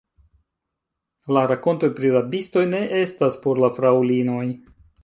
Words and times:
La 1.37 1.43
rakontoj 1.53 1.91
pri 2.01 2.11
rabistoj 2.17 2.65
ne 2.73 2.83
estas 3.05 3.39
por 3.47 3.63
la 3.67 3.73
fraŭlinoj. 3.79 4.45